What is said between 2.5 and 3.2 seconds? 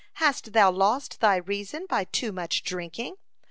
drinking?